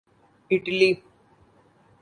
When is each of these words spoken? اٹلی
اٹلی 0.51 0.89